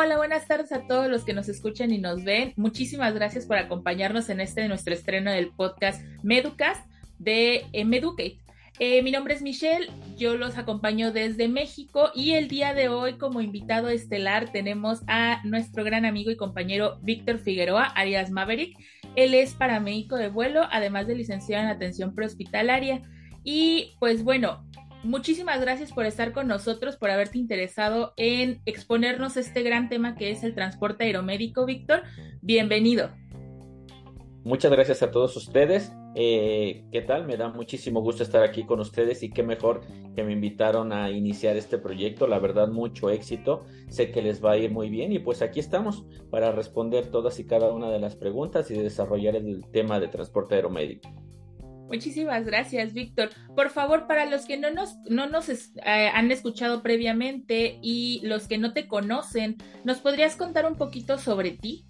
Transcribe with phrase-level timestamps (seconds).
[0.00, 2.52] Hola, buenas tardes a todos los que nos escuchan y nos ven.
[2.54, 8.38] Muchísimas gracias por acompañarnos en este nuestro estreno del podcast Meducast de eh, Meducate.
[8.78, 13.14] Eh, mi nombre es Michelle, yo los acompaño desde México y el día de hoy
[13.14, 18.78] como invitado estelar tenemos a nuestro gran amigo y compañero Víctor Figueroa, alias Maverick.
[19.16, 23.02] Él es paramédico de vuelo, además de licenciado en atención prehospitalaria.
[23.42, 24.64] Y pues bueno,
[25.04, 30.30] Muchísimas gracias por estar con nosotros, por haberte interesado en exponernos este gran tema que
[30.30, 32.02] es el transporte aeromédico, Víctor.
[32.42, 33.10] Bienvenido.
[34.42, 35.92] Muchas gracias a todos ustedes.
[36.16, 37.26] Eh, ¿Qué tal?
[37.26, 39.82] Me da muchísimo gusto estar aquí con ustedes y qué mejor
[40.16, 42.26] que me invitaron a iniciar este proyecto.
[42.26, 43.64] La verdad, mucho éxito.
[43.88, 47.38] Sé que les va a ir muy bien y pues aquí estamos para responder todas
[47.38, 51.08] y cada una de las preguntas y desarrollar el tema de transporte aeromédico.
[51.88, 53.30] Muchísimas gracias, Víctor.
[53.56, 58.46] Por favor, para los que no nos, no nos eh, han escuchado previamente y los
[58.46, 61.86] que no te conocen, ¿nos podrías contar un poquito sobre ti?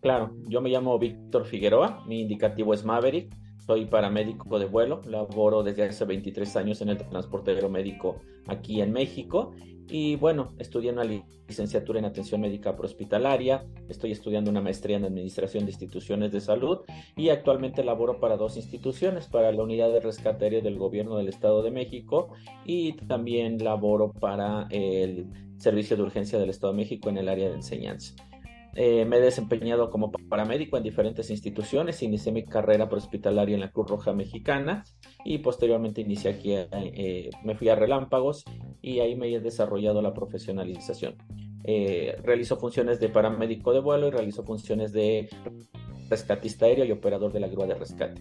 [0.00, 3.32] Claro, yo me llamo Víctor Figueroa, mi indicativo es Maverick,
[3.66, 8.92] soy paramédico de vuelo, laboro desde hace 23 años en el transporte aeromédico aquí en
[8.92, 9.52] México
[9.88, 15.64] y bueno, estudié una licenciatura en atención médica hospitalaria, estoy estudiando una maestría en administración
[15.64, 16.78] de instituciones de salud
[17.16, 21.28] y actualmente laboro para dos instituciones, para la unidad de rescate aéreo del gobierno del
[21.28, 22.28] Estado de México
[22.64, 25.26] y también laboro para el
[25.58, 28.14] servicio de urgencia del Estado de México en el área de enseñanza.
[28.74, 33.70] Eh, me he desempeñado como paramédico en diferentes instituciones, inicié mi carrera hospitalaria en la
[33.70, 34.84] Cruz Roja Mexicana
[35.24, 38.44] y posteriormente inicié aquí, eh, me fui a Relámpagos
[38.80, 41.16] y ahí me he desarrollado la profesionalización.
[41.64, 45.28] Eh, realizo funciones de paramédico de vuelo y realizo funciones de
[46.08, 48.20] rescatista aéreo y operador de la grúa de rescate.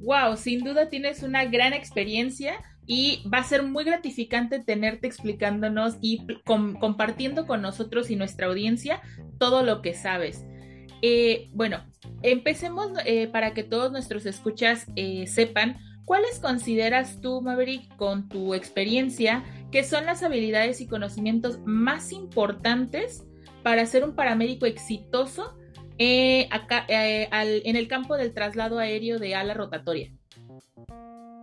[0.00, 2.56] Wow, sin duda tienes una gran experiencia
[2.86, 9.00] y va a ser muy gratificante tenerte explicándonos y compartiendo con nosotros y nuestra audiencia
[9.38, 10.44] todo lo que sabes.
[11.02, 11.84] Eh, bueno,
[12.22, 18.54] empecemos eh, para que todos nuestros escuchas eh, sepan cuáles consideras tú, Maverick, con tu
[18.54, 23.26] experiencia, que son las habilidades y conocimientos más importantes
[23.62, 25.56] para ser un paramédico exitoso
[25.98, 26.48] en
[27.76, 30.10] el campo del traslado aéreo de ala rotatoria.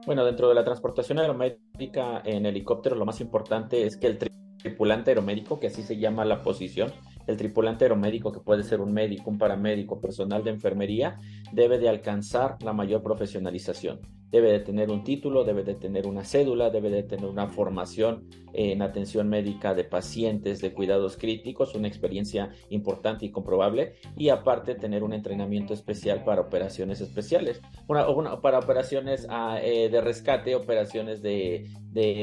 [0.06, 4.18] Bueno, dentro de la transportación aeromédica en helicóptero, lo más importante es que el
[4.58, 6.91] tripulante aeromédico, que así se llama la posición,
[7.31, 11.19] el tripulante aeromédico, que puede ser un médico, un paramédico, personal de enfermería,
[11.51, 13.99] debe de alcanzar la mayor profesionalización
[14.31, 18.27] debe de tener un título, debe de tener una cédula, debe de tener una formación
[18.53, 24.75] en atención médica de pacientes de cuidados críticos, una experiencia importante y comprobable, y aparte
[24.75, 31.69] tener un entrenamiento especial para operaciones especiales, para operaciones ah, eh, de rescate, operaciones de,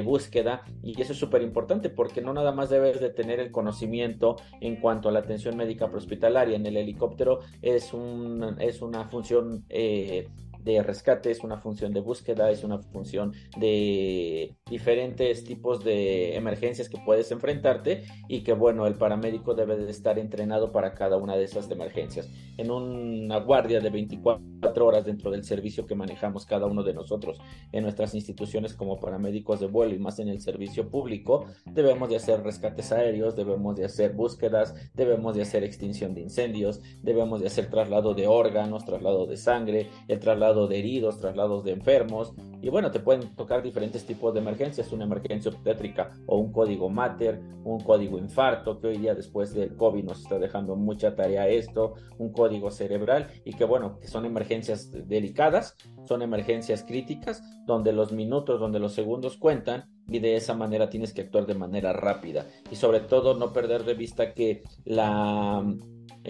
[0.04, 4.36] búsqueda, y eso es súper importante porque no nada más debes de tener el conocimiento
[4.60, 9.64] en cuanto a la atención médica hospitalaria en el helicóptero, es, un, es una función
[9.68, 10.28] eh,
[10.64, 16.88] de rescate, es una función de búsqueda, es una función de diferentes tipos de emergencias
[16.88, 21.36] que puedes enfrentarte y que bueno, el paramédico debe de estar entrenado para cada una
[21.36, 22.28] de esas emergencias.
[22.56, 27.38] En una guardia de 24 horas dentro del servicio que manejamos cada uno de nosotros
[27.72, 32.16] en nuestras instituciones como paramédicos de vuelo y más en el servicio público, debemos de
[32.16, 37.46] hacer rescates aéreos, debemos de hacer búsquedas, debemos de hacer extinción de incendios, debemos de
[37.46, 42.70] hacer traslado de órganos, traslado de sangre, el traslado de heridos, traslados de enfermos, y
[42.70, 47.40] bueno, te pueden tocar diferentes tipos de emergencias, una emergencia obstétrica o un código mater,
[47.64, 51.94] un código infarto, que hoy día después del COVID nos está dejando mucha tarea esto,
[52.18, 58.12] un código cerebral, y que bueno, que son emergencias delicadas, son emergencias críticas, donde los
[58.12, 62.46] minutos, donde los segundos cuentan, y de esa manera tienes que actuar de manera rápida,
[62.70, 65.64] y sobre todo no perder de vista que la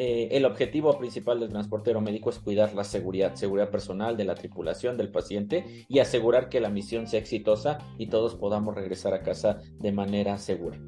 [0.01, 4.37] eh, el objetivo principal del transportero médico es cuidar la seguridad, seguridad personal de la
[4.37, 9.25] tripulación, del paciente y asegurar que la misión sea exitosa y todos podamos regresar a
[9.25, 10.79] casa de manera segura.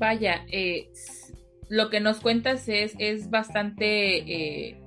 [0.00, 0.88] Vaya, eh,
[1.68, 4.83] lo que nos cuentas es, es bastante eh,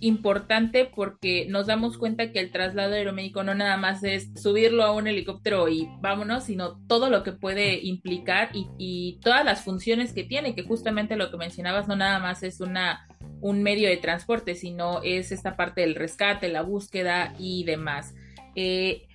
[0.00, 4.92] importante porque nos damos cuenta que el traslado aeromédico no nada más es subirlo a
[4.92, 10.24] un helicóptero y vámonos, sino todo lo que puede implicar y, todas las funciones que
[10.24, 13.06] tiene, que justamente lo que mencionabas no nada más es una
[13.40, 18.14] un medio de transporte, sino es esta parte del rescate, la búsqueda y demás.
[18.56, 19.06] Eh,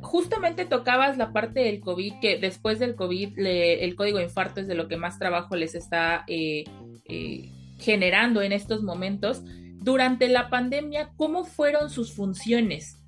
[0.00, 4.74] justamente tocabas la parte del COVID, que después del COVID el código infarto es de
[4.74, 6.64] lo que más trabajo les está eh,
[7.04, 9.42] eh, generando en estos momentos
[9.80, 12.98] durante la pandemia, ¿cómo fueron sus funciones?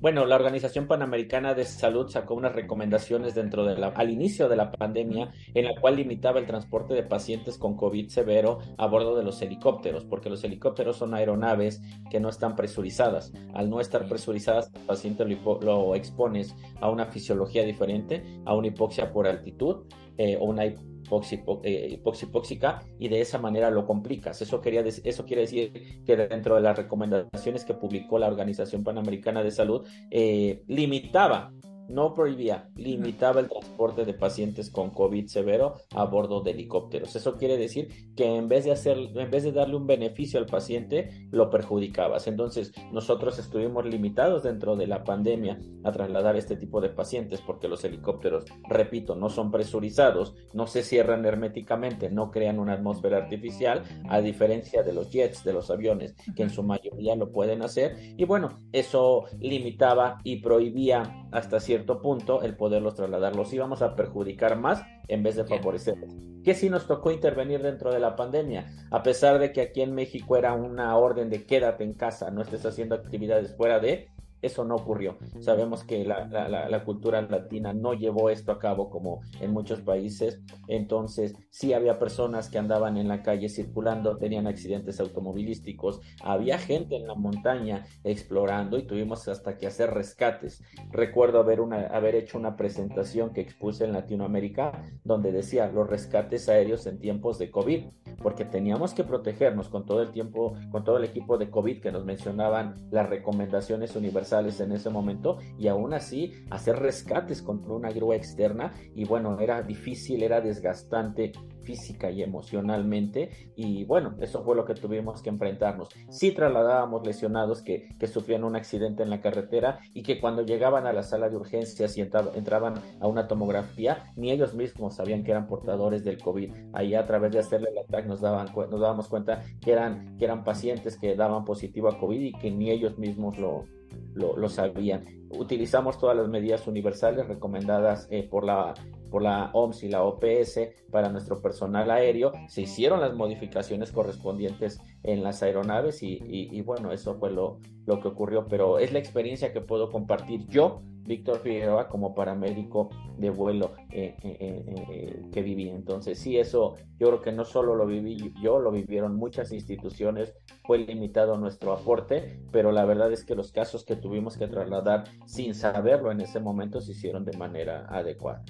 [0.00, 4.56] Bueno, la Organización Panamericana de Salud sacó unas recomendaciones dentro de la, al inicio de
[4.56, 9.14] la pandemia en la cual limitaba el transporte de pacientes con COVID severo a bordo
[9.14, 13.34] de los helicópteros, porque los helicópteros son aeronaves que no están presurizadas.
[13.52, 19.12] Al no estar presurizadas, el paciente lo, expones a una fisiología diferente, a una hipoxia
[19.12, 19.84] por altitud
[20.16, 20.76] eh, o una eh,
[21.10, 24.40] hipoxipóxica y de esa manera lo complicas.
[24.42, 29.42] Eso, quería eso quiere decir que dentro de las recomendaciones que publicó la Organización Panamericana
[29.42, 31.52] de Salud, eh, limitaba
[31.90, 37.16] no prohibía, limitaba el transporte de pacientes con COVID severo a bordo de helicópteros.
[37.16, 40.46] Eso quiere decir que en vez de hacer, en vez de darle un beneficio al
[40.46, 42.28] paciente, lo perjudicabas.
[42.28, 47.68] Entonces, nosotros estuvimos limitados dentro de la pandemia a trasladar este tipo de pacientes porque
[47.68, 53.82] los helicópteros, repito, no son presurizados, no se cierran herméticamente, no crean una atmósfera artificial,
[54.08, 57.96] a diferencia de los jets, de los aviones, que en su mayoría lo pueden hacer.
[58.16, 63.36] Y bueno, eso limitaba y prohibía hasta cierto punto el poderlos trasladar.
[63.36, 66.14] Los íbamos a perjudicar más en vez de favorecerlos.
[66.44, 69.94] Que si nos tocó intervenir dentro de la pandemia, a pesar de que aquí en
[69.94, 74.08] México era una orden de quédate en casa, no estés haciendo actividades fuera de,
[74.42, 75.18] eso no ocurrió.
[75.40, 80.40] Sabemos que la, la, cultura latina no llevó esto a cabo como en muchos países,
[80.66, 86.96] entonces sí había personas que andaban en la calle circulando, tenían accidentes automovilísticos, había gente
[86.96, 90.62] en la montaña explorando y tuvimos hasta que hacer rescates.
[90.90, 96.48] Recuerdo haber, una, haber hecho una presentación que expuse en Latinoamérica donde decía los rescates
[96.48, 97.84] aéreos en tiempos de COVID,
[98.22, 101.92] porque teníamos que protegernos con todo el tiempo, con todo el equipo de COVID que
[101.92, 107.90] nos mencionaban las recomendaciones universales en ese momento y aún así hacer rescates con una
[107.90, 111.32] grúa externa y bueno, era difícil, era desgastante
[111.62, 115.88] física y emocionalmente y bueno, eso fue lo que tuvimos que enfrentarnos.
[116.10, 120.86] Sí trasladábamos lesionados que, que sufrían un accidente en la carretera y que cuando llegaban
[120.86, 125.32] a la sala de urgencias y entraban a una tomografía, ni ellos mismos sabían que
[125.32, 126.52] eran portadores del COVID.
[126.72, 130.24] Ahí a través de hacerle el ataque nos, daban, nos dábamos cuenta que eran, que
[130.24, 133.64] eran pacientes que daban positivo a COVID y que ni ellos mismos lo,
[134.14, 135.04] lo, sabían.
[135.30, 138.74] Utilizamos todas las medidas universales recomendadas eh, por, la,
[139.10, 140.60] por la OMS y la OPS
[140.90, 142.32] para nuestro personal aéreo.
[142.48, 148.46] Se hicieron las modificaciones correspondientes en las aeronaves y, bueno, eso fue lo, que ocurrió,
[148.46, 150.80] pero es la experiencia que puedo compartir yo
[151.10, 155.68] Víctor Figueroa como paramédico de vuelo eh, eh, eh, que viví.
[155.68, 160.32] Entonces, sí, eso yo creo que no solo lo viví yo, lo vivieron muchas instituciones,
[160.64, 165.04] fue limitado nuestro aporte, pero la verdad es que los casos que tuvimos que trasladar
[165.26, 168.44] sin saberlo en ese momento se hicieron de manera adecuada.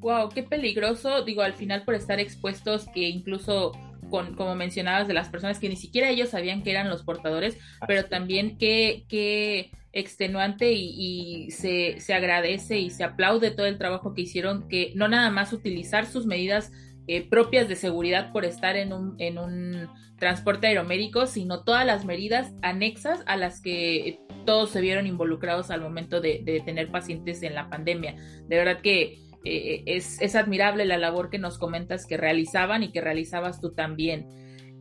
[0.00, 3.72] Wow, qué peligroso, digo, al final por estar expuestos que incluso
[4.10, 7.58] con, como mencionabas, de las personas que ni siquiera ellos sabían que eran los portadores,
[7.86, 14.14] pero también que, que extenuante y, se, se, agradece y se aplaude todo el trabajo
[14.14, 16.72] que hicieron, que no nada más utilizar sus medidas
[17.06, 22.04] eh, propias de seguridad por estar en un, en un transporte aeromédico, sino todas las
[22.04, 27.42] medidas anexas a las que todos se vieron involucrados al momento de, de tener pacientes
[27.42, 28.14] en la pandemia.
[28.46, 33.00] De verdad que eh, es, admirable la labor que nos comentas que realizaban y que
[33.00, 34.26] realizabas tú también.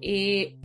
[0.02, 0.58] Eh,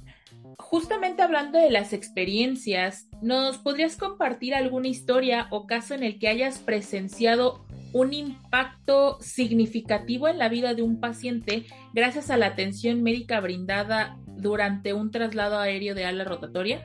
[0.59, 6.29] justamente hablando de las experiencias, ¿nos podrías compartir alguna historia o caso en el que
[6.29, 13.03] hayas presenciado un impacto significativo en la vida de un paciente gracias a la atención
[13.03, 16.83] médica brindada durante un traslado aéreo de ala rotatoria?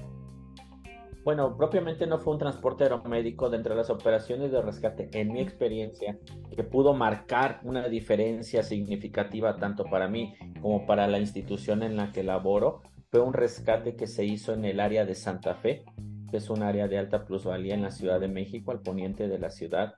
[1.28, 5.42] Bueno, propiamente no fue un transporte aeromédico dentro de las operaciones de rescate, en mi
[5.42, 6.18] experiencia,
[6.56, 12.14] que pudo marcar una diferencia significativa tanto para mí como para la institución en la
[12.14, 12.82] que laboro
[13.12, 15.84] fue un rescate que se hizo en el área de Santa Fe,
[16.32, 19.38] que es un área de alta plusvalía en la Ciudad de México, al poniente de
[19.38, 19.96] la ciudad,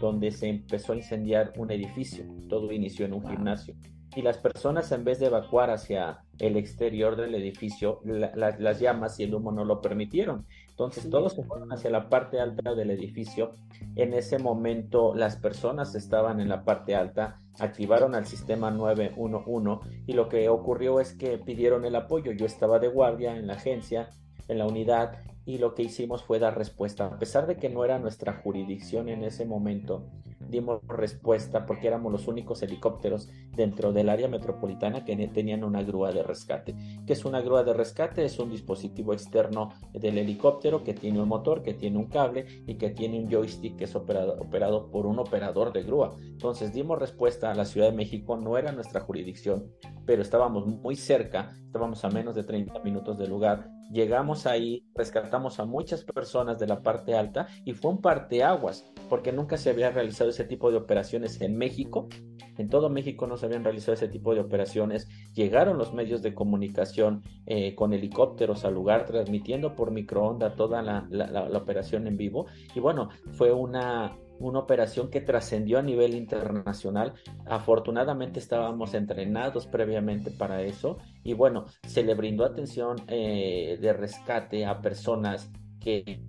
[0.00, 2.24] donde se empezó a incendiar un edificio.
[2.48, 3.76] Todo inició en un gimnasio.
[4.14, 9.22] Y las personas, en vez de evacuar hacia el exterior del edificio, las llamas y
[9.22, 10.46] el humo no lo permitieron.
[10.84, 13.52] Entonces todos se fueron hacia la parte alta del edificio.
[13.94, 20.14] En ese momento las personas estaban en la parte alta, activaron al sistema 911 y
[20.14, 22.32] lo que ocurrió es que pidieron el apoyo.
[22.32, 24.10] Yo estaba de guardia en la agencia,
[24.48, 27.06] en la unidad y lo que hicimos fue dar respuesta.
[27.06, 30.06] A pesar de que no era nuestra jurisdicción en ese momento,
[30.48, 36.12] dimos respuesta porque éramos los únicos helicópteros dentro del área metropolitana que tenían una grúa
[36.12, 36.74] de rescate.
[37.06, 38.24] ¿Qué es una grúa de rescate?
[38.24, 42.74] Es un dispositivo externo del helicóptero que tiene un motor, que tiene un cable y
[42.74, 46.16] que tiene un joystick que es operado, operado por un operador de grúa.
[46.20, 49.72] Entonces dimos respuesta a la Ciudad de México, no era nuestra jurisdicción,
[50.04, 55.60] pero estábamos muy cerca, estábamos a menos de 30 minutos del lugar llegamos ahí, rescatamos
[55.60, 59.90] a muchas personas de la parte alta y fue un parteaguas, porque nunca se había
[59.90, 62.08] realizado ese tipo de operaciones en México.
[62.58, 65.08] En todo México no se habían realizado ese tipo de operaciones.
[65.34, 71.06] Llegaron los medios de comunicación eh, con helicópteros al lugar, transmitiendo por microonda toda la,
[71.10, 72.46] la operación en vivo.
[72.74, 77.14] Y bueno, fue una, una operación que trascendió a nivel internacional.
[77.46, 84.66] Afortunadamente estábamos entrenados previamente para eso y bueno, se le brindó atención eh, de rescate
[84.66, 86.20] a personas que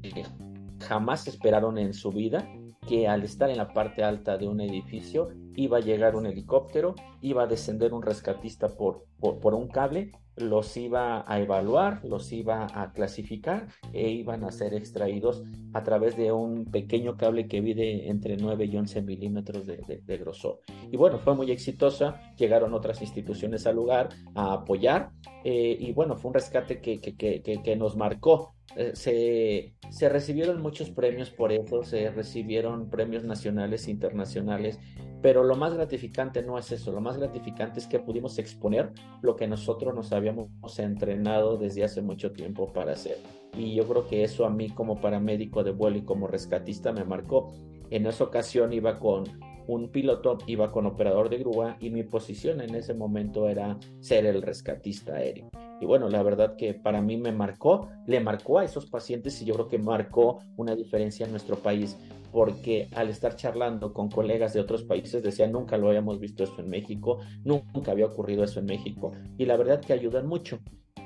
[0.79, 2.48] jamás esperaron en su vida
[2.88, 6.96] que al estar en la parte alta de un edificio iba a llegar un helicóptero,
[7.22, 12.68] iba a descender un rescatista por, por, un cable, los iba a evaluar, los iba
[12.74, 18.10] a clasificar e iban a ser extraídos a través de un pequeño cable que mide
[18.10, 20.60] entre 9 y 11 milímetros de, grosor.
[20.92, 25.12] Y bueno, fue muy exitosa, llegaron otras instituciones al lugar a apoyar
[25.44, 30.10] eh, y bueno, fue un rescate que, que, que, que nos marcó eh, se, se,
[30.10, 34.80] recibieron muchos premios por eso, se recibieron premios nacionales e internacionales,
[35.24, 39.38] pero lo más gratificante no es eso, lo más gratificante es que pudimos exponer lo
[39.38, 43.20] que nosotros nos habíamos entrenado desde hace mucho tiempo para hacer.
[43.58, 47.06] Y yo creo que eso a mí como paramédico de vuelo y como rescatista me
[47.06, 47.53] marcó.
[47.89, 49.24] En esa ocasión iba con
[49.65, 54.25] un piloto, iba con operador de grúa y mi posición en ese momento era ser
[54.25, 55.50] el rescatista aéreo.
[55.80, 59.46] Y bueno, la verdad que para mí me marcó, le marcó a esos pacientes y
[59.46, 61.98] yo creo que marcó una diferencia en nuestro país,
[62.34, 66.60] porque al estar charlando con colegas de otros países decían, nunca lo habíamos visto eso
[66.60, 69.12] en México, nunca había ocurrido eso en México.
[69.38, 70.60] Y la verdad que ayudan mucho.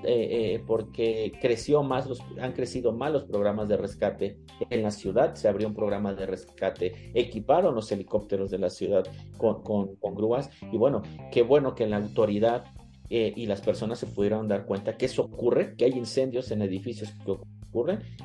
[0.04, 4.38] Eh, eh, porque creció más, los, han crecido más los programas de rescate
[4.70, 9.08] en la ciudad, se abrió un programa de rescate, equiparon los helicópteros de la ciudad
[9.38, 12.66] con, con, con grúas y bueno, qué bueno que la autoridad
[13.10, 16.62] eh, y las personas se pudieron dar cuenta que eso ocurre, que hay incendios en
[16.62, 17.57] edificios que ocurren,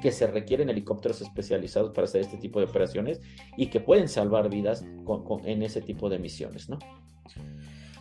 [0.00, 3.20] que se requieren helicópteros especializados para hacer este tipo de operaciones
[3.56, 4.84] y que pueden salvar vidas
[5.44, 6.78] en ese tipo de misiones, ¿no?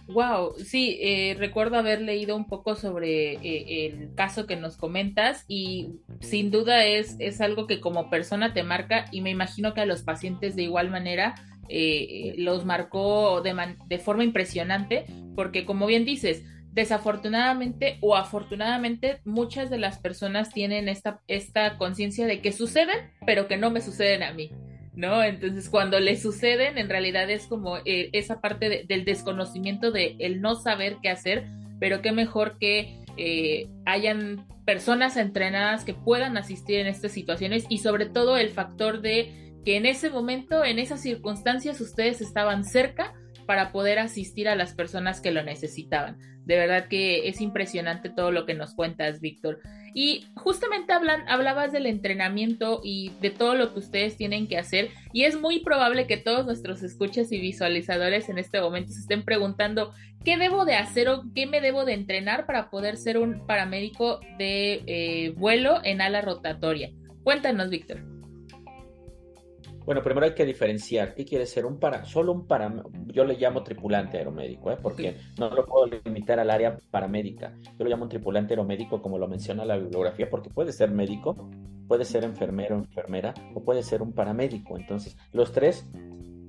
[0.07, 5.45] Wow, sí, eh, recuerdo haber leído un poco sobre eh, el caso que nos comentas
[5.47, 9.81] y sin duda es, es algo que como persona te marca y me imagino que
[9.81, 11.35] a los pacientes de igual manera
[12.37, 13.55] los marcó de,
[13.87, 15.05] de forma impresionante
[15.35, 22.25] porque como bien dices, desafortunadamente o afortunadamente muchas de las personas tienen esta, esta conciencia
[22.25, 24.51] de que suceden, pero que no me suceden a mí,
[24.93, 25.23] ¿no?
[25.23, 30.41] Entonces cuando le suceden, en realidad es como eh, esa parte del desconocimiento de el
[30.41, 31.45] no saber qué hacer,
[31.79, 37.79] pero qué mejor que eh, hayan personas entrenadas que puedan asistir en estas situaciones y
[37.79, 43.13] sobre todo el factor de que en ese momento, en esas circunstancias, ustedes estaban cerca
[43.45, 46.17] para poder asistir a las personas que lo necesitaban.
[46.51, 49.61] De verdad que es impresionante todo lo que nos cuentas, Víctor.
[49.93, 54.89] Y justamente hablan, hablabas del entrenamiento y de todo lo que ustedes tienen que hacer.
[55.13, 59.23] Y es muy probable que todos nuestros escuchas y visualizadores en este momento se estén
[59.23, 59.93] preguntando
[60.25, 64.19] qué debo de hacer o qué me debo de entrenar para poder ser un paramédico
[64.37, 66.91] de eh, vuelo en ala rotatoria.
[67.23, 68.10] Cuéntanos, Víctor.
[69.85, 73.35] Bueno, primero hay que diferenciar qué quiere ser un para, solo un para, yo le
[73.35, 74.77] llamo tripulante aeromédico, ¿eh?
[74.81, 77.53] porque no lo puedo limitar al área paramédica.
[77.77, 81.49] Yo lo llamo un tripulante aeromédico como lo menciona la bibliografía, porque puede ser médico,
[81.87, 84.77] puede ser enfermero enfermera, o puede ser un paramédico.
[84.77, 85.89] Entonces, los tres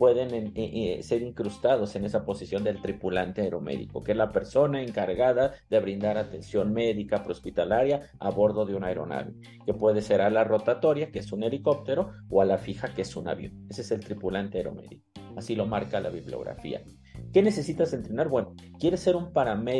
[0.03, 4.83] pueden eh, eh, ser incrustados en esa posición del tripulante aeromédico, que es la persona
[4.83, 9.33] encargada de brindar atención médica prehospitalaria a bordo de una aeronave,
[9.65, 13.03] que puede ser a la rotatoria, que es un helicóptero, o a la fija, que
[13.03, 13.65] es un avión.
[13.71, 15.05] Ese es el tripulante aeromédico.
[15.37, 16.83] Así lo marca la bibliografía.
[17.33, 18.29] ¿Qué necesitas entrenar?
[18.29, 19.31] Bueno, ¿quieres ser un,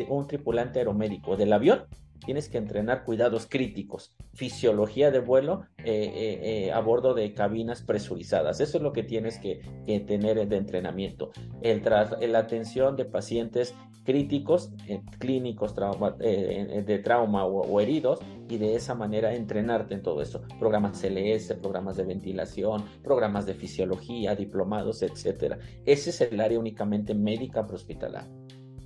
[0.09, 1.87] un tripulante aeromédico del avión?
[2.25, 7.83] Tienes que entrenar cuidados críticos, fisiología de vuelo eh, eh, eh, a bordo de cabinas
[7.83, 8.61] presurizadas.
[8.61, 9.61] Eso es lo que tienes que,
[10.07, 11.31] tener de entrenamiento.
[11.61, 13.75] El la atención de pacientes
[14.05, 14.73] críticos,
[15.19, 20.43] clínicos de trauma o, heridos y de esa manera entrenarte en todo eso.
[20.59, 25.59] Programas CLS, programas de ventilación, programas de fisiología, diplomados, etcétera.
[25.85, 28.42] Ese es el área únicamente médica prehospitalaria.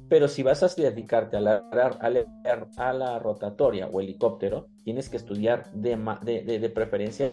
[0.09, 5.71] Pero si vas a dedicarte a la, a la, rotatoria o helicóptero, tienes que estudiar
[5.73, 7.33] de, de, de, preferencia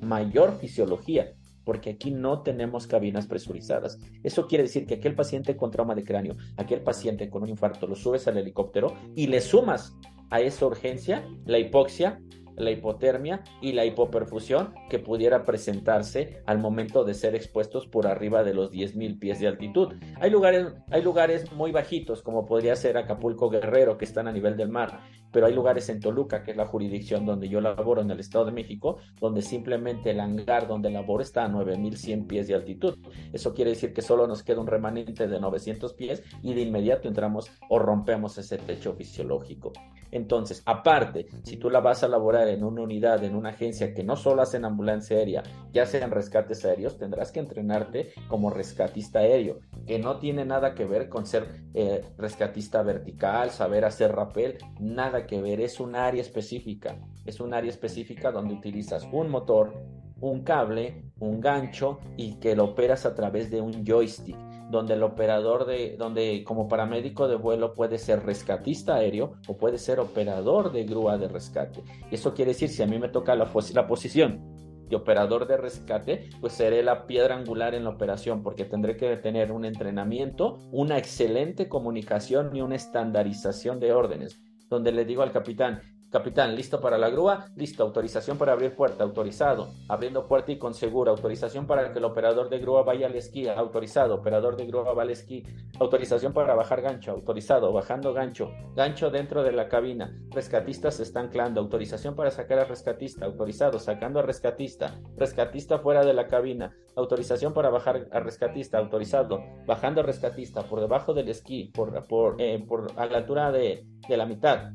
[0.00, 3.98] mayor fisiología, porque aquí no tenemos cabinas presurizadas.
[4.22, 7.86] Eso quiere decir que aquel paciente con trauma de cráneo, aquel paciente con un infarto,
[7.86, 9.94] lo subes al helicóptero y le sumas
[10.30, 12.20] a esa urgencia la hipoxia
[12.56, 18.42] la hipotermia y la hipoperfusión que pudiera presentarse al momento de ser expuestos por arriba
[18.42, 19.94] de los 10.000 pies de altitud.
[20.20, 24.56] Hay lugares, hay lugares muy bajitos, como podría ser Acapulco Guerrero, que están a nivel
[24.56, 25.00] del mar,
[25.32, 28.46] pero hay lugares en Toluca, que es la jurisdicción donde yo laboro en el Estado
[28.46, 32.98] de México, donde simplemente el hangar donde laboro está a 9.100 pies de altitud.
[33.32, 37.08] Eso quiere decir que solo nos queda un remanente de 900 pies y de inmediato
[37.08, 39.72] entramos o rompemos ese techo fisiológico.
[40.16, 44.02] Entonces, aparte, si tú la vas a laborar en una unidad, en una agencia que
[44.02, 45.42] no solo hacen ambulancia aérea,
[45.72, 50.86] ya sean rescates aéreos, tendrás que entrenarte como rescatista aéreo, que no tiene nada que
[50.86, 56.22] ver con ser eh, rescatista vertical, saber hacer rappel, nada que ver, es un área
[56.22, 59.74] específica, es un área específica donde utilizas un motor,
[60.18, 65.02] un cable, un gancho y que lo operas a través de un joystick donde el
[65.02, 70.72] operador de, donde como paramédico de vuelo puede ser rescatista aéreo o puede ser operador
[70.72, 71.82] de grúa de rescate.
[72.10, 74.56] Eso quiere decir, si a mí me toca la, la posición
[74.88, 79.16] de operador de rescate, pues seré la piedra angular en la operación porque tendré que
[79.16, 85.32] tener un entrenamiento, una excelente comunicación y una estandarización de órdenes, donde le digo al
[85.32, 90.58] capitán, Capitán, listo para la grúa, listo, autorización para abrir puerta, autorizado, abriendo puerta y
[90.58, 94.66] con seguro, autorización para que el operador de grúa vaya al esquí, autorizado, operador de
[94.66, 95.42] grúa va al esquí,
[95.80, 101.18] autorización para bajar gancho, autorizado, bajando gancho, gancho dentro de la cabina, rescatistas se está
[101.18, 106.72] anclando, autorización para sacar al rescatista, autorizado, sacando al rescatista, rescatista fuera de la cabina,
[106.94, 112.64] autorización para bajar al rescatista, autorizado, bajando al rescatista por debajo del esquí, por, eh,
[112.96, 114.70] a la altura de la mitad,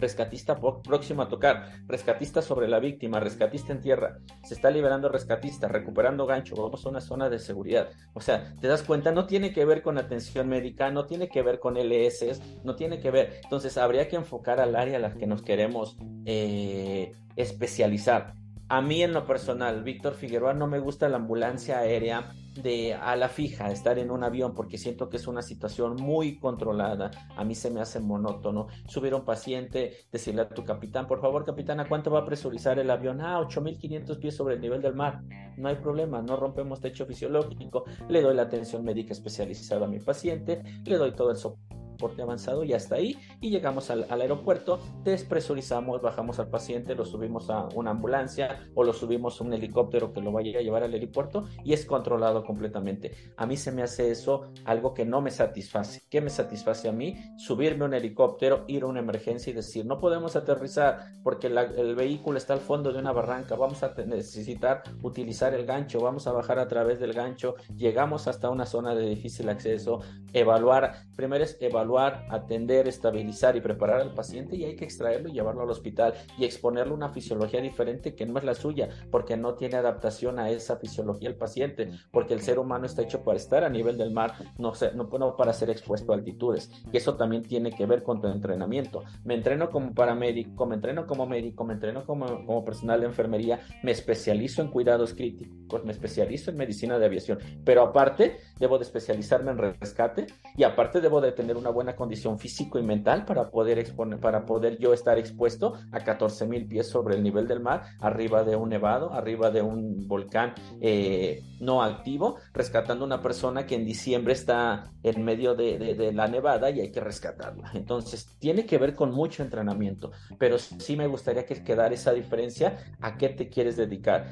[0.00, 5.68] rescatista próximo a tocar, rescatista sobre la víctima, rescatista en tierra, se está liberando rescatista,
[5.68, 7.90] recuperando gancho, vamos a una zona de seguridad.
[8.14, 11.42] O sea, te das cuenta, no tiene que ver con atención médica, no tiene que
[11.42, 13.40] ver con LS, no tiene que ver.
[13.44, 18.34] Entonces, habría que enfocar al área a la que nos queremos eh, especializar.
[18.70, 23.16] A mí en lo personal, Víctor Figueroa, no me gusta la ambulancia aérea de a
[23.16, 27.10] la fija, estar en un avión, porque siento que es una situación muy controlada.
[27.36, 28.68] A mí se me hace monótono.
[28.86, 32.24] Subir a un paciente, decirle a tu capitán, por favor, capitán, ¿a cuánto va a
[32.24, 33.20] presurizar el avión?
[33.20, 35.20] Ah, 8500 pies sobre el nivel del mar.
[35.56, 37.86] No hay problema, no rompemos techo fisiológico.
[38.08, 41.79] Le doy la atención médica especializada a mi paciente, le doy todo el soporte
[42.22, 43.16] avanzado y hasta ahí.
[43.40, 48.92] Y llegamos al, aeropuerto, despresurizamos, bajamos al paciente, lo subimos a una ambulancia o lo
[48.92, 53.12] subimos a un helicóptero que lo vaya a llevar al aeropuerto y es controlado completamente.
[53.36, 56.02] A mí se me hace eso algo que no me satisface.
[56.10, 57.16] ¿Qué me satisface a mí?
[57.36, 62.38] Subirme un helicóptero, ir a una emergencia y decir, no podemos aterrizar porque el vehículo
[62.38, 66.58] está al fondo de una barranca, vamos a necesitar utilizar el gancho, vamos a bajar
[66.58, 70.00] a través del gancho, llegamos hasta una zona de difícil acceso,
[70.32, 75.32] evaluar, primero es evaluar atender, estabilizar y preparar al paciente y hay que extraerlo y
[75.32, 79.54] llevarlo al hospital y exponerle una fisiología diferente que no es la suya, porque no
[79.54, 83.64] tiene adaptación a esa fisiología el paciente, porque el ser humano está hecho para estar
[83.64, 86.70] a nivel del mar, no, no, para ser expuesto a altitudes.
[86.92, 89.02] Y eso también tiene que ver con tu entrenamiento.
[89.24, 93.60] Me entreno como paramédico, me entreno como médico, me entreno como, como personal de enfermería,
[93.82, 98.84] me especializo en cuidados críticos, me especializo en medicina de aviación, pero aparte debo de
[98.84, 100.26] especializarme en rescate
[100.56, 104.20] y aparte debo de tener una buena buena condición físico y mental para poder exponer,
[104.20, 108.44] para poder yo estar expuesto a 14 mil pies sobre el nivel del mar, arriba
[108.44, 113.86] de un nevado, arriba de un volcán eh, no activo, rescatando una persona que en
[113.86, 117.70] diciembre está en medio de, de, la nevada y hay que rescatarla.
[117.72, 122.76] Entonces, tiene que ver con mucho entrenamiento, pero sí me gustaría que quedara esa diferencia
[123.00, 124.26] a qué te quieres dedicar.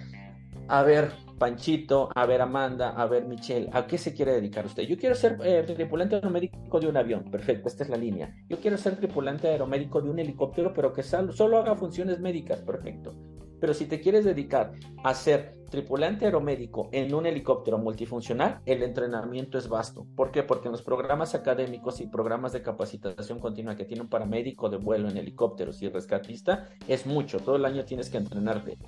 [0.70, 4.82] A ver, Panchito, a ver Amanda, a ver Michelle, ¿a qué se quiere dedicar usted?
[4.82, 8.34] Yo quiero ser eh, tripulante aeromédico de un avión, perfecto, esta es la línea.
[8.50, 13.14] Yo quiero ser tripulante aeromédico de un helicóptero, pero que solo haga funciones médicas, perfecto.
[13.60, 19.56] Pero si te quieres dedicar a ser tripulante aeromédico en un helicóptero multifuncional, el entrenamiento
[19.56, 20.06] es vasto.
[20.16, 20.42] ¿Por qué?
[20.42, 24.76] Porque en los programas académicos y programas de capacitación continua que tiene un paramédico de
[24.76, 27.40] vuelo en helicópteros y rescatista, es mucho.
[27.40, 28.78] Todo el año tienes que entrenarte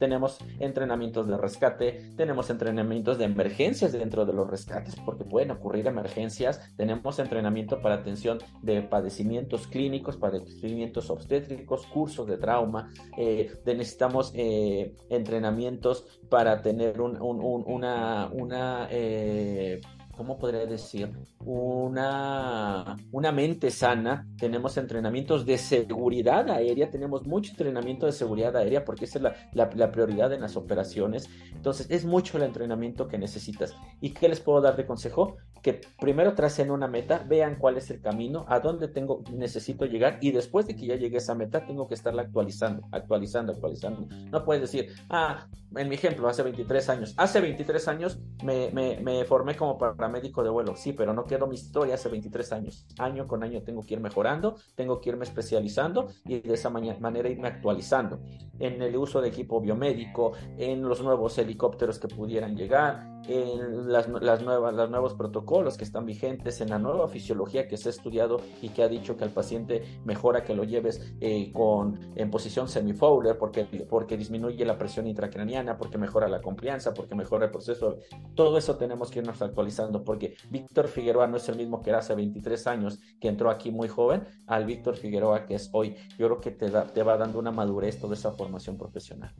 [0.00, 5.86] tenemos entrenamientos de rescate, tenemos entrenamientos de emergencias dentro de los rescates, porque pueden ocurrir
[5.86, 14.32] emergencias, tenemos entrenamiento para atención de padecimientos clínicos, padecimientos obstétricos, cursos de trauma, eh, necesitamos
[14.34, 19.82] eh, entrenamientos para tener un, una, una eh,
[20.20, 21.10] ¿cómo podría decir?
[21.46, 28.84] Una, una mente sana, tenemos entrenamientos de seguridad aérea, tenemos mucho entrenamiento de seguridad aérea
[28.84, 29.22] porque esa es
[29.54, 31.26] la, la, prioridad en las operaciones.
[31.54, 33.74] Entonces, es mucho el entrenamiento que necesitas.
[34.02, 35.38] ¿Y qué les puedo dar de consejo?
[35.62, 40.18] Que primero tracen una meta, vean cuál es el camino, a dónde tengo, necesito llegar
[40.20, 44.06] y después de que ya llegue a esa meta, tengo que estarla actualizando, actualizando, actualizando.
[44.30, 45.46] No puedes decir, ah,
[45.76, 50.42] en mi ejemplo, hace 23 años, hace 23 años me, me, me formé como paramédico
[50.42, 52.86] de vuelo, sí, pero no quedó mi historia hace 23 años.
[52.98, 57.28] Año con año tengo que ir mejorando, tengo que irme especializando y de esa manera
[57.28, 58.20] irme actualizando
[58.58, 64.74] en el uso de equipo biomédico, en los nuevos helicópteros que pudieran llegar, las, nuevas,
[64.74, 68.70] los nuevos protocolos que están vigentes, en la nueva fisiología que se ha estudiado y
[68.70, 73.38] que ha dicho que al paciente mejora que lo lleves eh, con, en posición semifowler
[73.38, 77.98] porque, porque disminuye la presión intracraniana, porque mejora la confianza, porque mejora el proceso.
[78.34, 82.00] Todo eso tenemos que irnos actualizando porque Víctor Figueroa no es el mismo que era
[82.00, 85.96] hace 23 años, que entró aquí muy joven, al Víctor Figueroa que es hoy.
[86.18, 89.34] Yo creo que te, da, te va dando una madurez toda esa formación profesional.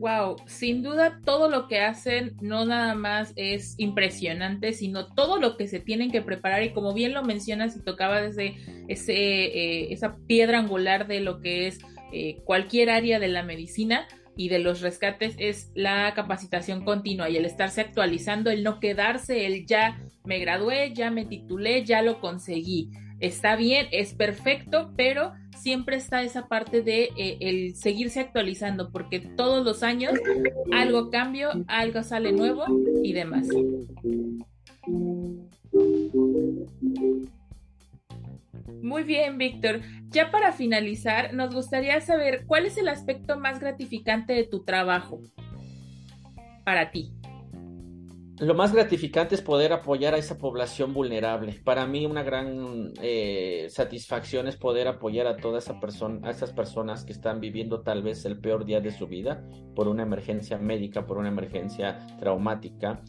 [0.00, 5.56] Wow, sin duda todo lo que hacen no nada más es impresionante, sino todo lo
[5.56, 8.56] que se tienen que preparar y como bien lo mencionas y tocaba desde
[8.88, 11.78] ese, eh, esa piedra angular de lo que es
[12.12, 17.36] eh, cualquier área de la medicina y de los rescates es la capacitación continua y
[17.36, 22.20] el estarse actualizando, el no quedarse, el ya me gradué, ya me titulé, ya lo
[22.20, 22.90] conseguí.
[23.20, 29.20] Está bien, es perfecto, pero siempre está esa parte de eh, el seguirse actualizando, porque
[29.20, 30.12] todos los años
[30.72, 32.64] algo cambia, algo sale nuevo
[33.02, 33.46] y demás.
[38.82, 39.82] Muy bien, Víctor.
[40.08, 45.20] Ya para finalizar, nos gustaría saber cuál es el aspecto más gratificante de tu trabajo
[46.64, 47.12] para ti
[48.40, 51.60] lo más gratificante es poder apoyar a esa población vulnerable.
[51.62, 56.52] Para mí una gran eh, satisfacción es poder apoyar a toda esa persona, a esas
[56.52, 59.44] personas que están viviendo tal vez el peor día de su vida
[59.76, 63.02] por una emergencia médica, por una emergencia traumática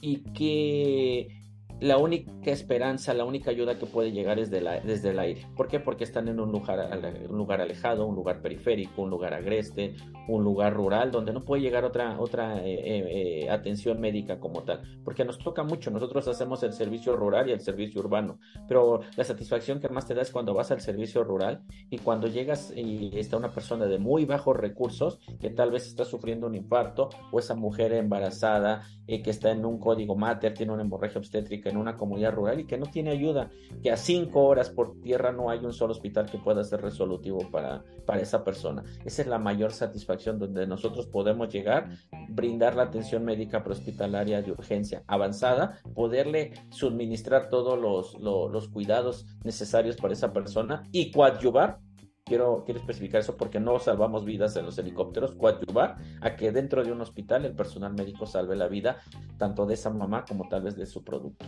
[0.00, 1.35] y que
[1.80, 5.46] la única esperanza, la única ayuda que puede llegar es desde el aire.
[5.54, 5.78] ¿Por qué?
[5.78, 6.88] Porque están en un lugar,
[7.28, 9.94] un lugar alejado, un lugar periférico, un lugar agreste,
[10.26, 14.62] un lugar rural, donde no puede llegar otra, otra eh, eh, eh, atención médica como
[14.62, 14.82] tal.
[15.04, 15.90] Porque nos toca mucho.
[15.90, 18.38] Nosotros hacemos el servicio rural y el servicio urbano.
[18.66, 22.26] Pero la satisfacción que más te da es cuando vas al servicio rural y cuando
[22.26, 26.54] llegas y está una persona de muy bajos recursos que tal vez está sufriendo un
[26.54, 31.65] infarto o esa mujer embarazada que está en un código mater, tiene una hemorragia obstétrica
[31.68, 33.50] en una comunidad rural y que no tiene ayuda,
[33.82, 37.50] que a cinco horas por tierra no hay un solo hospital que pueda ser resolutivo
[37.50, 38.84] para, para esa persona.
[39.04, 41.90] Esa es la mayor satisfacción donde nosotros podemos llegar,
[42.28, 49.96] brindar la atención médica prehospitalaria de urgencia avanzada, poderle suministrar todos los, los cuidados necesarios
[49.96, 51.78] para esa persona y coadyuvar
[52.26, 56.84] quiero, quiero especificar eso porque no salvamos vidas en los helicópteros, coadyuvar a que dentro
[56.84, 58.98] de un hospital el personal médico salve la vida
[59.38, 61.46] tanto de esa mamá como tal vez de su producto.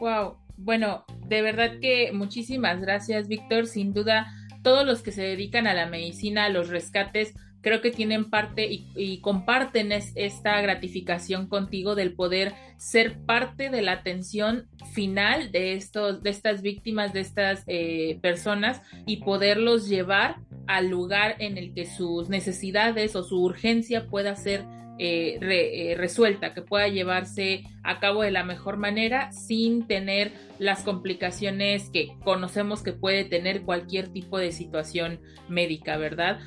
[0.00, 3.66] Wow, bueno, de verdad que muchísimas gracias, Víctor.
[3.66, 4.26] Sin duda,
[4.62, 8.68] todos los que se dedican a la medicina, a los rescates, creo que tienen parte
[8.70, 16.22] y, comparten esta gratificación contigo del poder ser parte de la atención final de estos,
[16.22, 21.86] de estas víctimas, de estas eh, personas y poderlos llevar al lugar en el que
[21.86, 24.66] sus necesidades o su urgencia pueda ser
[24.98, 30.82] eh, eh, resuelta, que pueda llevarse a cabo de la mejor manera sin tener las
[30.82, 36.38] complicaciones que conocemos que puede tener cualquier tipo de situación médica, ¿verdad?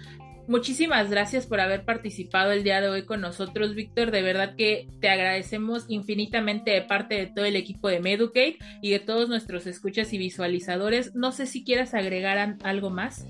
[0.47, 4.11] Muchísimas gracias por haber participado el día de hoy con nosotros, Víctor.
[4.11, 8.91] De verdad que te agradecemos infinitamente de parte de todo el equipo de Meducate y
[8.91, 11.13] de todos nuestros escuchas y visualizadores.
[11.15, 13.25] No sé si quieras agregar algo más.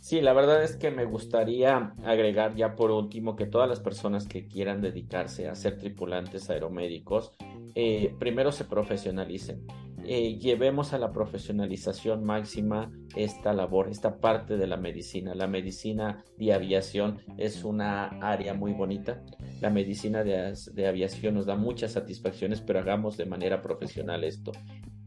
[0.00, 4.26] Sí, la verdad es que me gustaría agregar ya por último que todas las personas
[4.26, 7.32] que quieran dedicarse a ser tripulantes aeromédicos,
[7.74, 9.66] eh, primero se profesionalicen.
[10.04, 15.34] Eh, llevemos a la profesionalización máxima esta labor, esta parte de la medicina.
[15.34, 19.22] La medicina de aviación es una área muy bonita.
[19.60, 24.52] La medicina de, de aviación nos da muchas satisfacciones, pero hagamos de manera profesional esto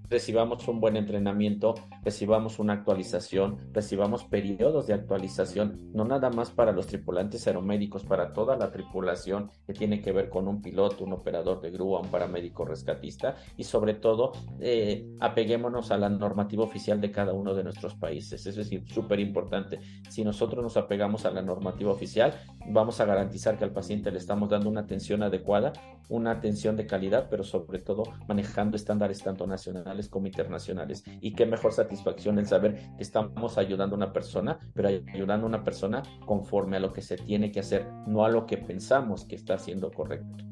[0.09, 6.71] recibamos un buen entrenamiento, recibamos una actualización, recibamos periodos de actualización, no nada más para
[6.71, 11.13] los tripulantes aeromédicos, para toda la tripulación que tiene que ver con un piloto, un
[11.13, 17.01] operador de grúa, un paramédico rescatista y sobre todo eh, apeguémonos a la normativa oficial
[17.01, 18.45] de cada uno de nuestros países.
[18.45, 19.79] Es decir, súper importante.
[20.09, 22.33] Si nosotros nos apegamos a la normativa oficial,
[22.67, 25.73] vamos a garantizar que al paciente le estamos dando una atención adecuada,
[26.09, 31.03] una atención de calidad, pero sobre todo manejando estándares tanto nacionales como internacionales.
[31.21, 35.49] Y qué mejor satisfacción el saber que estamos ayudando a una persona, pero ayudando a
[35.49, 39.25] una persona conforme a lo que se tiene que hacer, no a lo que pensamos
[39.25, 40.45] que está haciendo correcto.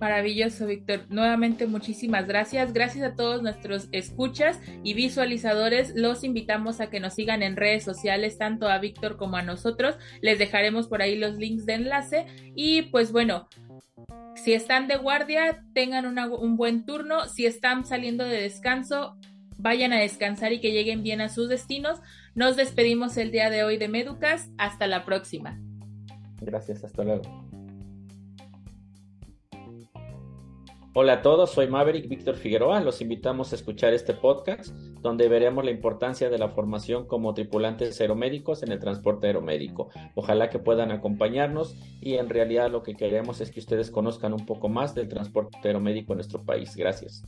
[0.00, 1.04] Maravilloso, Víctor.
[1.10, 2.72] Nuevamente, muchísimas gracias.
[2.72, 5.92] Gracias a todos nuestros escuchas y visualizadores.
[5.94, 9.98] Los invitamos a que nos sigan en redes sociales, tanto a Víctor como a nosotros.
[10.22, 12.26] Les dejaremos por ahí los links de enlace.
[12.54, 13.46] Y pues bueno,
[14.42, 17.28] si están de guardia, tengan un buen turno.
[17.28, 19.16] Si están saliendo de descanso,
[19.58, 22.00] vayan a descansar y que lleguen bien a sus destinos.
[22.34, 24.50] Nos despedimos el día de hoy de Meducas.
[24.58, 25.60] Hasta la próxima.
[26.40, 27.39] Gracias, hasta luego.
[30.92, 32.80] Hola a todos, soy Maverick Víctor Figueroa.
[32.80, 38.00] Los invitamos a escuchar este podcast donde veremos la importancia de la formación como tripulantes
[38.00, 39.90] aeromédicos en el transporte aeromédico.
[40.16, 44.44] Ojalá que puedan acompañarnos y en realidad lo que queremos es que ustedes conozcan un
[44.44, 46.74] poco más del transporte aeromédico en nuestro país.
[46.74, 47.22] Gracias.